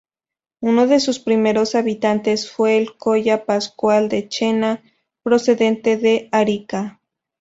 Uno 0.61 0.87
de 0.87 0.99
sus 0.99 1.19
primeros 1.19 1.75
habitantes 1.75 2.49
fue 2.51 2.77
el 2.79 2.97
colla 2.97 3.45
Pascual 3.45 4.09
de 4.09 4.27
Chena, 4.27 4.81
procedente 5.21 5.95
de 5.95 6.27
Arica. 6.31 6.99